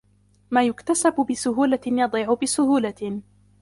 [0.51, 3.21] ما يكتسب بسهولة يضيع بسهولة.